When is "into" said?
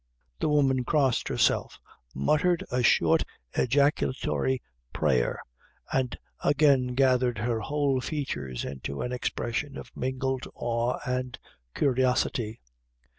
8.65-9.03